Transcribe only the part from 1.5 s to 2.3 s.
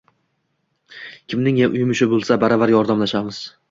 yumushi